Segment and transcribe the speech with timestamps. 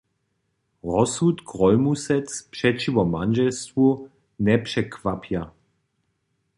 [0.91, 3.83] Rozsud Grólmusec přećiwo mandźelstwu
[4.45, 5.43] njepřekwapja.